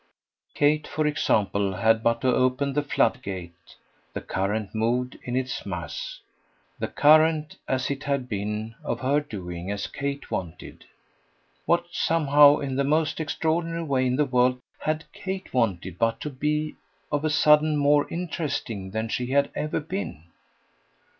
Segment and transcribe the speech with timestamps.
[0.55, 3.75] Kate for example had but to open the flood gate:
[4.13, 6.21] the current moved in its mass
[6.79, 10.85] the current, as it had been, of her doing as Kate wanted.
[11.67, 16.31] What, somehow, in the most extraordinary way in the world, HAD Kate wanted but to
[16.31, 16.77] be,
[17.11, 20.23] of a sudden, more interesting than she had ever been?